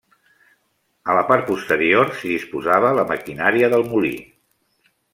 [1.13, 4.15] A la part posterior s'hi disposava la maquinària del molí.